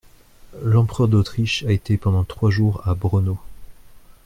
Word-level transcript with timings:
L'empereur 0.63 1.07
d'Autriche 1.07 1.61
a 1.65 1.71
été 1.71 1.95
pendant 1.95 2.23
trois 2.23 2.49
jours 2.49 2.81
à 2.87 2.95
Braunau. 2.95 3.37